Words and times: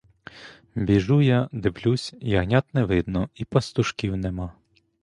Біжу 0.75 1.21
я, 1.21 1.49
дивлюсь— 1.51 2.13
ягнят 2.21 2.73
не 2.73 2.83
видно 2.83 3.29
і 3.35 3.45
пастушків 3.45 4.17
нема. 4.17 4.53